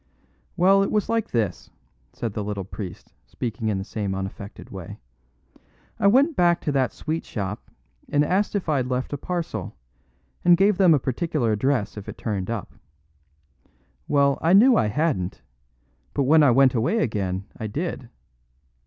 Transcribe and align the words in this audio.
"Well, 0.57 0.81
it 0.81 0.89
was 0.89 1.09
like 1.09 1.29
this," 1.29 1.69
said 2.11 2.33
the 2.33 2.43
little 2.43 2.63
priest, 2.63 3.13
speaking 3.27 3.67
in 3.67 3.77
the 3.77 3.83
same 3.83 4.15
unaffected 4.15 4.71
way. 4.71 4.97
"I 5.99 6.07
went 6.07 6.35
back 6.35 6.59
to 6.61 6.71
that 6.71 6.91
sweet 6.91 7.23
shop 7.23 7.69
and 8.09 8.25
asked 8.25 8.55
if 8.55 8.67
I'd 8.67 8.87
left 8.87 9.13
a 9.13 9.17
parcel, 9.19 9.75
and 10.43 10.57
gave 10.57 10.77
them 10.77 10.95
a 10.95 10.99
particular 10.99 11.51
address 11.51 11.97
if 11.97 12.09
it 12.09 12.17
turned 12.17 12.49
up. 12.49 12.73
Well, 14.07 14.39
I 14.41 14.53
knew 14.53 14.75
I 14.75 14.87
hadn't; 14.87 15.43
but 16.15 16.23
when 16.23 16.41
I 16.41 16.49
went 16.49 16.73
away 16.73 16.97
again 16.97 17.45
I 17.57 17.67
did. 17.67 18.09